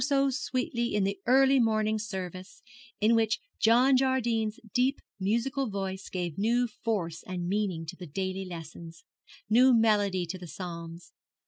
[0.03, 2.63] so sweetly, in the early morning service,
[2.99, 8.43] in which John Jardine's deep musical voice gave new force and meaning to the daily
[8.45, 9.03] lessons,
[9.47, 11.13] new melody to the Psalms.